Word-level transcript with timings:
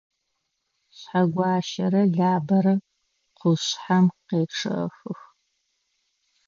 Шъхьэгуащэрэ 0.97 2.01
Лабэрэ 2.15 2.75
къушъхьэм 3.39 4.05
къечъэхых. 4.27 5.21